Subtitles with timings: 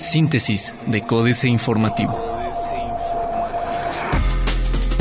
[0.00, 2.18] Síntesis de Códice Informativo.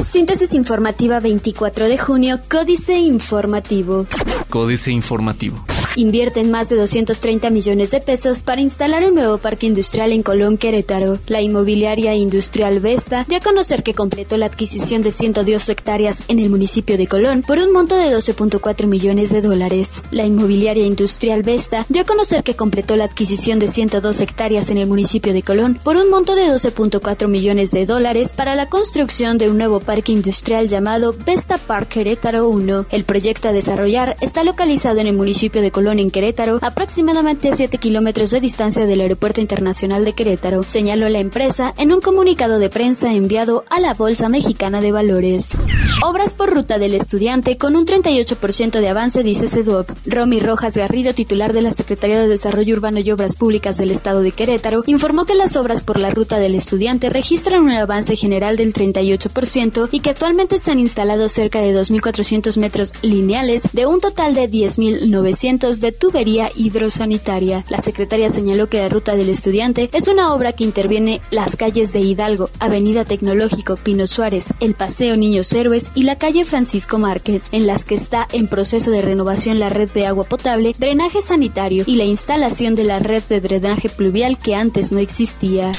[0.03, 4.07] Síntesis informativa 24 de junio, Códice Informativo.
[4.49, 10.11] Códice Informativo invierten más de 230 millones de pesos para instalar un nuevo parque industrial
[10.11, 11.17] en Colón, Querétaro.
[11.25, 16.39] La inmobiliaria industrial Vesta dio a conocer que completó la adquisición de 102 hectáreas en
[16.39, 20.03] el municipio de Colón por un monto de 12.4 millones de dólares.
[20.11, 24.77] La inmobiliaria industrial Vesta dio a conocer que completó la adquisición de 102 hectáreas en
[24.77, 29.39] el municipio de Colón por un monto de 12.4 millones de dólares para la construcción
[29.39, 32.85] de un nuevo parque industrial llamado Vesta Park Querétaro 1.
[32.91, 37.55] El proyecto a desarrollar está localizado en el municipio de Colón en Querétaro, aproximadamente a
[37.55, 42.59] 7 kilómetros de distancia del Aeropuerto Internacional de Querétaro, señaló la empresa en un comunicado
[42.59, 45.51] de prensa enviado a la Bolsa Mexicana de Valores.
[46.03, 49.89] Obras por ruta del estudiante con un 38% de avance, dice CEDUOP.
[50.05, 54.21] Romy Rojas Garrido, titular de la Secretaría de Desarrollo Urbano y Obras Públicas del Estado
[54.21, 58.57] de Querétaro, informó que las obras por la ruta del estudiante registran un avance general
[58.57, 63.99] del 38% y que actualmente se han instalado cerca de 2.400 metros lineales de un
[63.99, 67.65] total de 10.900 de tubería hidrosanitaria.
[67.69, 71.93] La secretaria señaló que la Ruta del Estudiante es una obra que interviene las calles
[71.93, 77.49] de Hidalgo, Avenida Tecnológico, Pino Suárez, el Paseo Niños Héroes y la calle Francisco Márquez,
[77.51, 81.83] en las que está en proceso de renovación la red de agua potable, drenaje sanitario
[81.85, 85.71] y la instalación de la red de drenaje pluvial que antes no existía.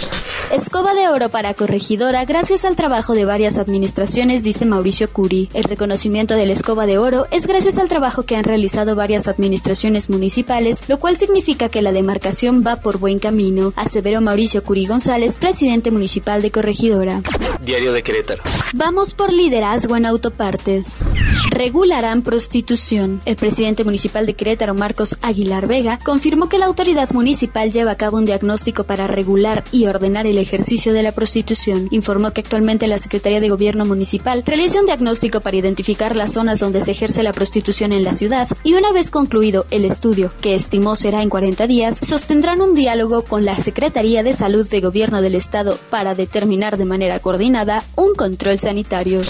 [0.52, 5.50] Escoba de oro para corregidora gracias al trabajo de varias administraciones, dice Mauricio Curi.
[5.52, 9.28] El reconocimiento de la escoba de oro es gracias al trabajo que han realizado varias
[9.28, 14.86] administraciones municipales, lo cual significa que la demarcación va por buen camino, aseveró Mauricio Curi
[14.86, 17.20] González, presidente municipal de Corregidora.
[17.60, 18.42] Diario de Querétaro.
[18.72, 21.04] Vamos por liderazgo en autopartes.
[21.50, 23.20] Regularán prostitución.
[23.26, 27.96] El presidente municipal de Querétaro, Marcos Aguilar Vega, confirmó que la autoridad municipal lleva a
[27.96, 31.88] cabo un diagnóstico para regular y ordenar el ejercicio de la prostitución.
[31.90, 36.58] Informó que actualmente la Secretaría de Gobierno Municipal realiza un diagnóstico para identificar las zonas
[36.58, 40.54] donde se ejerce la prostitución en la ciudad y una vez concluido el estudio, que
[40.54, 45.22] estimó será en 40 días, sostendrán un diálogo con la Secretaría de Salud de Gobierno
[45.22, 49.22] del Estado para determinar de manera coordinada un control sanitario.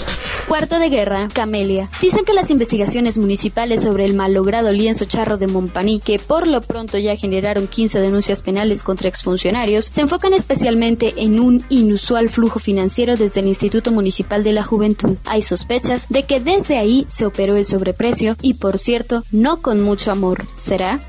[0.47, 1.91] Cuarto de guerra, Camelia.
[2.01, 6.61] Dicen que las investigaciones municipales sobre el malogrado lienzo charro de Montpaní, que por lo
[6.61, 12.59] pronto ya generaron 15 denuncias penales contra exfuncionarios, se enfocan especialmente en un inusual flujo
[12.59, 15.17] financiero desde el Instituto Municipal de la Juventud.
[15.25, 19.81] Hay sospechas de que desde ahí se operó el sobreprecio y, por cierto, no con
[19.81, 20.45] mucho amor.
[20.57, 20.99] ¿Será?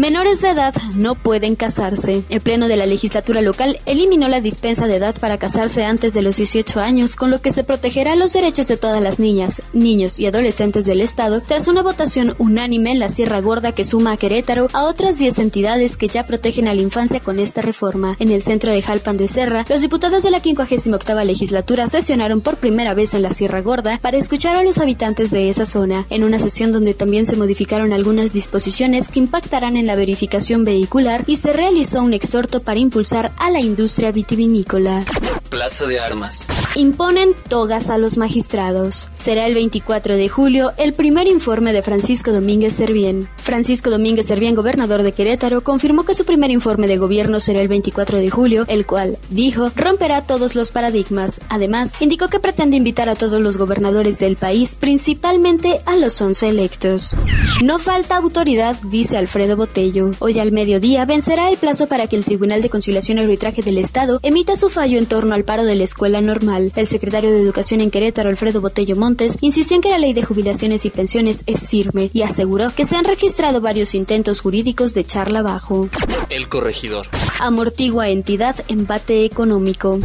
[0.00, 2.24] Menores de edad no pueden casarse.
[2.30, 6.22] El Pleno de la legislatura local eliminó la dispensa de edad para casarse antes de
[6.22, 10.18] los 18 años, con lo que se protegerá los derechos de todas las niñas, niños
[10.18, 14.16] y adolescentes del Estado tras una votación unánime en la Sierra Gorda que suma a
[14.16, 18.16] Querétaro a otras 10 entidades que ya protegen a la infancia con esta reforma.
[18.20, 22.56] En el centro de Jalpan de Serra, los diputados de la 58 legislatura sesionaron por
[22.56, 26.24] primera vez en la Sierra Gorda para escuchar a los habitantes de esa zona, en
[26.24, 31.34] una sesión donde también se modificaron algunas disposiciones que impactarán en la verificación vehicular y
[31.34, 35.02] se realizó un exhorto para impulsar a la industria vitivinícola.
[35.48, 36.46] Plaza de Armas.
[36.80, 39.08] Imponen togas a los magistrados.
[39.12, 43.28] Será el 24 de julio el primer informe de Francisco Domínguez Servién.
[43.36, 47.68] Francisco Domínguez Servién, gobernador de Querétaro, confirmó que su primer informe de gobierno será el
[47.68, 51.42] 24 de julio, el cual, dijo, romperá todos los paradigmas.
[51.50, 56.48] Además, indicó que pretende invitar a todos los gobernadores del país, principalmente a los 11
[56.48, 57.14] electos.
[57.62, 60.12] No falta autoridad, dice Alfredo Botello.
[60.18, 63.76] Hoy al mediodía vencerá el plazo para que el Tribunal de Conciliación y Arbitraje del
[63.76, 66.69] Estado emita su fallo en torno al paro de la escuela normal.
[66.76, 70.22] El secretario de Educación en Querétaro, Alfredo Botello Montes, insistió en que la ley de
[70.22, 75.02] jubilaciones y pensiones es firme y aseguró que se han registrado varios intentos jurídicos de
[75.02, 75.88] echarla abajo.
[76.28, 77.06] El corregidor.
[77.40, 79.98] Amortigua entidad embate económico.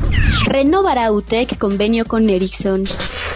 [0.56, 2.86] Renovará UTEC convenio con Ericsson.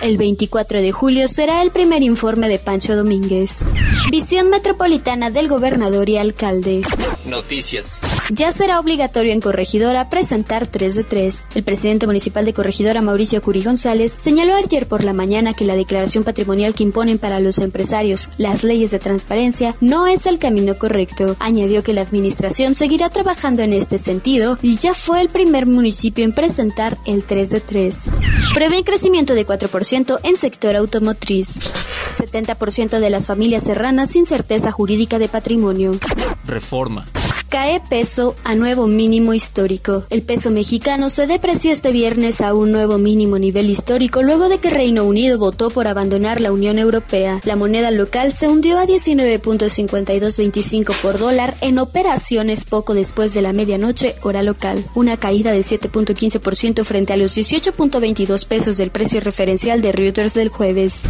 [0.02, 3.66] El 24 de julio será el primer informe de Pancho Domínguez.
[4.10, 6.82] Visión metropolitana del gobernador y alcalde.
[7.26, 8.00] Noticias.
[8.32, 11.48] Ya será obligatorio en Corregidora presentar 3 de 3.
[11.56, 15.76] El presidente municipal de Corregidora, Mauricio Curi González, señaló ayer por la mañana que la
[15.76, 20.76] declaración patrimonial que imponen para los empresarios las leyes de transparencia no es el camino
[20.76, 21.36] correcto.
[21.40, 26.24] Añadió que la administración seguirá trabajando en este sentido y ya fue el primer municipio
[26.24, 28.04] en presentar el 3 de 3.
[28.54, 31.74] Prevé crecimiento de 4% en sector automotriz.
[32.18, 35.92] 70% de las familias serranas sin certeza jurídica de patrimonio.
[36.46, 37.06] Reforma.
[37.50, 40.04] Cae peso a nuevo mínimo histórico.
[40.12, 44.60] El peso mexicano se depreció este viernes a un nuevo mínimo nivel histórico luego de
[44.60, 47.42] que Reino Unido votó por abandonar la Unión Europea.
[47.46, 53.52] La moneda local se hundió a 19.5225 por dólar en operaciones poco después de la
[53.52, 59.82] medianoche hora local, una caída de 7.15% frente a los 18.22 pesos del precio referencial
[59.82, 61.06] de Reuters del jueves.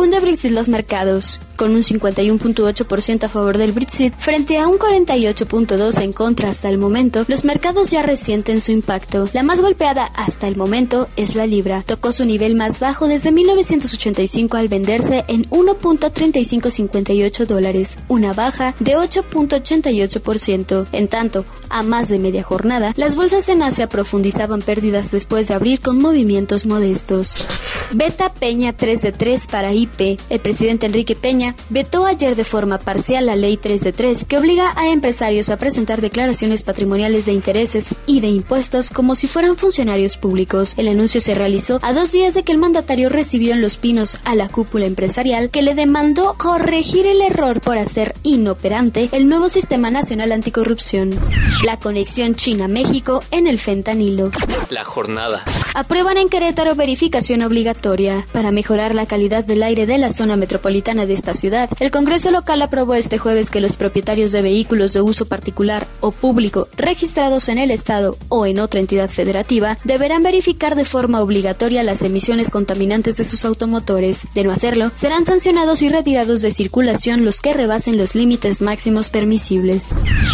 [0.00, 5.83] Hunde Brexit los mercados con un 51.8% a favor del Brexit frente a un 48.2%
[5.84, 9.28] en contra hasta el momento, los mercados ya resienten su impacto.
[9.34, 11.82] La más golpeada hasta el momento es la libra.
[11.82, 18.96] Tocó su nivel más bajo desde 1985 al venderse en 1.3558 dólares, una baja de
[18.96, 20.86] 8.88%.
[20.92, 25.54] En tanto, a más de media jornada, las bolsas en Asia profundizaban pérdidas después de
[25.54, 27.46] abrir con movimientos modestos.
[27.92, 30.18] Beta Peña 3 de 3 para IP.
[30.30, 34.38] El presidente Enrique Peña vetó ayer de forma parcial la Ley 3 de 3 que
[34.38, 39.56] obliga a empresarios a presentar declaraciones patrimoniales de intereses y de impuestos como si fueran
[39.56, 40.74] funcionarios públicos.
[40.76, 44.18] El anuncio se realizó a dos días de que el mandatario recibió en Los Pinos
[44.24, 49.48] a la cúpula empresarial que le demandó corregir el error por hacer inoperante el nuevo
[49.48, 51.18] Sistema Nacional Anticorrupción.
[51.64, 54.30] La conexión China-México en el fentanilo.
[54.70, 55.44] La jornada.
[55.76, 61.04] Aprueban en Querétaro verificación obligatoria para mejorar la calidad del aire de la zona metropolitana
[61.04, 61.68] de esta ciudad.
[61.80, 66.12] El Congreso local aprobó este jueves que los propietarios de vehículos de uso particular o
[66.12, 71.82] público registrados en el Estado o en otra entidad federativa deberán verificar de forma obligatoria
[71.82, 74.28] las emisiones contaminantes de sus automotores.
[74.32, 79.10] De no hacerlo, serán sancionados y retirados de circulación los que rebasen los límites máximos
[79.10, 79.90] permisibles.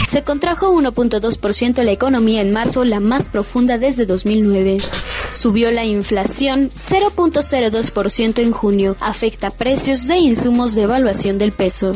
[0.06, 4.80] Se contrajo 1.2% la economía en marzo, la más profunda desde 2009.
[5.30, 8.96] Subió la inflación 0.02% en junio.
[9.00, 11.92] Afecta precios de insumos de evaluación del peso.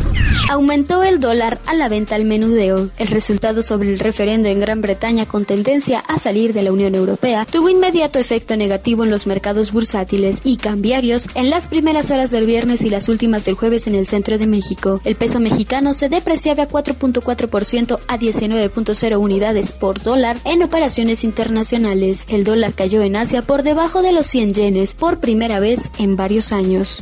[0.49, 2.91] Aumentó el dólar a la venta al menudeo.
[2.97, 6.95] El resultado sobre el referendo en Gran Bretaña con tendencia a salir de la Unión
[6.95, 12.31] Europea tuvo inmediato efecto negativo en los mercados bursátiles y cambiarios en las primeras horas
[12.31, 15.01] del viernes y las últimas del jueves en el centro de México.
[15.05, 22.27] El peso mexicano se depreciaba 4.4% a 19.0 unidades por dólar en operaciones internacionales.
[22.29, 26.15] El dólar cayó en Asia por debajo de los 100 yenes por primera vez en
[26.15, 26.99] varios años.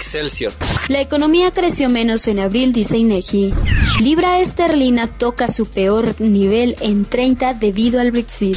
[0.00, 0.54] Excelsior.
[0.88, 3.52] La economía creció menos en abril, dice INEGI.
[4.00, 8.56] Libra esterlina toca su peor nivel en 30 debido al Brexit.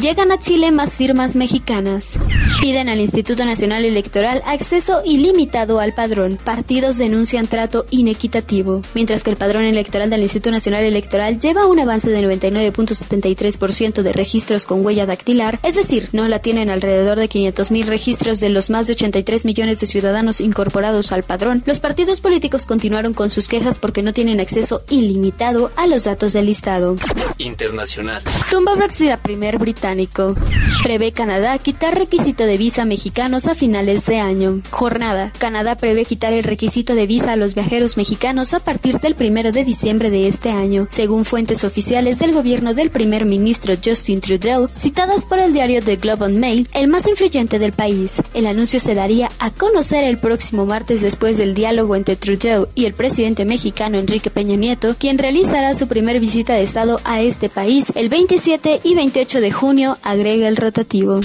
[0.00, 2.18] Llegan a Chile más firmas mexicanas.
[2.60, 6.38] Piden al Instituto Nacional Electoral acceso ilimitado al padrón.
[6.42, 8.82] Partidos denuncian trato inequitativo.
[8.94, 14.12] Mientras que el padrón electoral del Instituto Nacional Electoral lleva un avance de 99.73% de
[14.12, 18.70] registros con huella dactilar, es decir, no la tienen alrededor de 500.000 registros de los
[18.70, 23.48] más de 83 millones de ciudadanos incorporados al padrón, los partidos políticos continuaron con sus
[23.48, 26.96] quejas porque no tienen acceso ilimitado a los datos del listado.
[27.38, 28.22] Internacional.
[28.50, 30.34] Tumba Brexit a primer británico.
[30.82, 34.62] Prevé Canadá quitar requisito de visa a mexicanos a finales de año.
[34.70, 35.32] Jornada.
[35.38, 39.52] Canadá prevé quitar el requisito de visa a los viajeros mexicanos a partir del primero
[39.52, 44.68] de diciembre de este año, según fuentes oficiales del gobierno del primer ministro Justin Trudeau,
[44.68, 48.14] citadas por el diario The Globe and Mail, el más influyente del país.
[48.34, 52.86] El anuncio se daría a conocer el próximo martes después del diálogo entre Trudeau y
[52.86, 57.48] el presidente mexicano Enrique Peña Nieto, quien realizará su primer visita de Estado a este
[57.48, 61.20] país el 27 y 28 de junio, agrega el rotativo.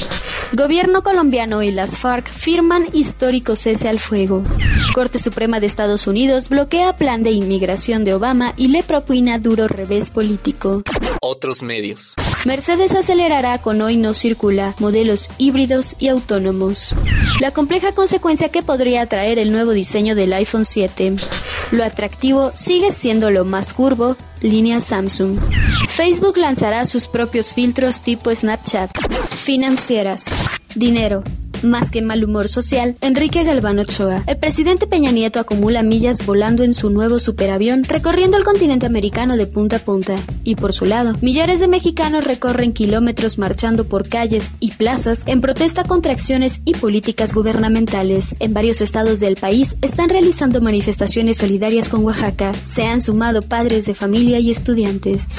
[0.53, 4.43] Gobierno colombiano y las FARC firman histórico cese al fuego.
[4.93, 9.67] Corte Suprema de Estados Unidos bloquea plan de inmigración de Obama y le propina duro
[9.67, 10.83] revés político.
[11.21, 12.13] Otros medios.
[12.45, 16.95] Mercedes acelerará con hoy no circula modelos híbridos y autónomos.
[17.41, 21.15] La compleja consecuencia que podría traer el nuevo diseño del iPhone 7.
[21.71, 25.39] Lo atractivo sigue siendo lo más curvo, línea Samsung.
[25.95, 28.91] Facebook lanzará sus propios filtros tipo Snapchat.
[29.29, 30.25] Financieras.
[30.75, 31.23] Dinero.
[31.63, 34.21] Más que mal humor social, Enrique Galván Ochoa.
[34.27, 39.37] El presidente Peña Nieto acumula millas volando en su nuevo superavión, recorriendo el continente americano
[39.37, 40.17] de punta a punta.
[40.43, 45.39] Y por su lado, millares de mexicanos recorren kilómetros marchando por calles y plazas en
[45.39, 48.35] protesta contra acciones y políticas gubernamentales.
[48.39, 52.53] En varios estados del país están realizando manifestaciones solidarias con Oaxaca.
[52.53, 55.29] Se han sumado padres de familia y estudiantes.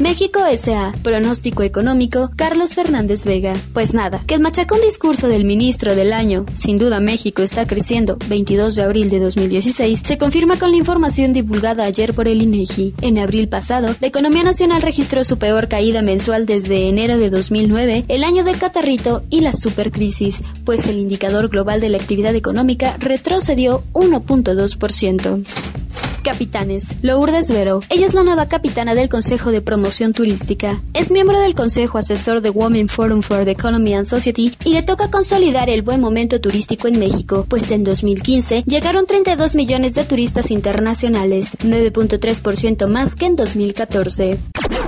[0.00, 0.92] México S.A.
[1.02, 3.54] Pronóstico económico, Carlos Fernández Vega.
[3.72, 8.16] Pues nada, que el machacón discurso del ministro del año, sin duda México está creciendo,
[8.28, 12.94] 22 de abril de 2016, se confirma con la información divulgada ayer por el INEGI.
[13.02, 18.04] En abril pasado, la economía nacional registró su peor caída mensual desde enero de 2009,
[18.08, 22.96] el año del catarrito y la supercrisis, pues el indicador global de la actividad económica
[22.98, 25.83] retrocedió 1.2%.
[26.24, 26.96] Capitanes.
[27.02, 27.80] Lourdes Vero.
[27.90, 30.82] Ella es la nueva capitana del Consejo de Promoción Turística.
[30.94, 34.82] Es miembro del Consejo Asesor de Women Forum for the Economy and Society y le
[34.82, 40.04] toca consolidar el buen momento turístico en México, pues en 2015 llegaron 32 millones de
[40.04, 44.38] turistas internacionales, 9.3% más que en 2014.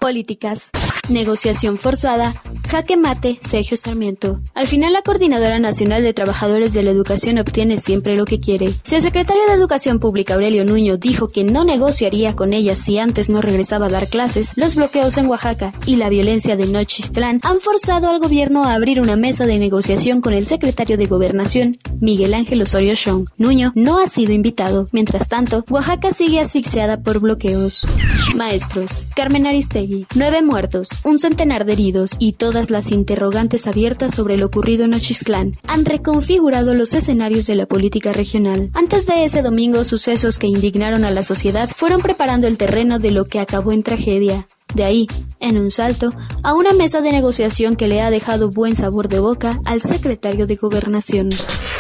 [0.01, 0.71] Políticas.
[1.09, 2.35] Negociación forzada.
[2.69, 3.39] Jaque mate.
[3.41, 4.41] Sergio Sarmiento.
[4.55, 8.73] Al final la Coordinadora Nacional de Trabajadores de la Educación obtiene siempre lo que quiere.
[8.83, 12.99] Si el secretario de Educación Pública Aurelio Nuño dijo que no negociaría con ella si
[12.99, 17.39] antes no regresaba a dar clases, los bloqueos en Oaxaca y la violencia de Nochistlán
[17.43, 21.77] han forzado al gobierno a abrir una mesa de negociación con el secretario de Gobernación,
[22.01, 23.29] Miguel Ángel Osorio Chong.
[23.37, 24.89] Nuño no ha sido invitado.
[24.93, 27.87] Mientras tanto, Oaxaca sigue asfixiada por bloqueos.
[28.35, 29.07] Maestros.
[29.15, 30.07] Carmen Aristegui.
[30.15, 34.95] Nueve muertos, un centenar de heridos y todas las interrogantes abiertas sobre lo ocurrido en
[34.95, 38.71] Ochisclán han reconfigurado los escenarios de la política regional.
[38.75, 43.11] Antes de ese domingo, sucesos que indignaron a la sociedad fueron preparando el terreno de
[43.11, 44.47] lo que acabó en tragedia.
[44.77, 45.07] De ahí,
[45.41, 49.21] en un salto, a una mesa de negociación que le ha dejado buen sabor de
[49.21, 51.31] boca al secretario de Gobernación.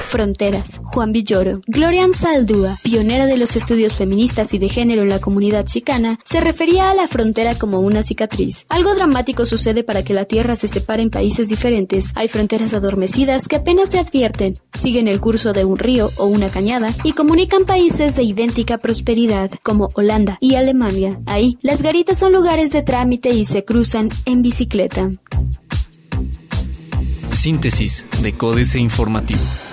[0.06, 1.60] Fronteras, Juan Villoro.
[1.66, 6.40] Glorian Saldúa, pionera de los estudios feministas y de género en la comunidad chicana, se
[6.40, 8.64] refería a la frontera como una cicatriz.
[8.70, 12.12] Algo dramático sucede para que la tierra se separe en países diferentes.
[12.14, 16.48] Hay fronteras adormecidas que apenas se advierten, siguen el curso de un río o una
[16.48, 21.20] cañada y comunican países de idéntica prosperidad, como Holanda y Alemania.
[21.26, 25.10] Ahí, las garitas son lugares de trámite y se cruzan en bicicleta.
[27.30, 29.65] Síntesis de Códice Informativo.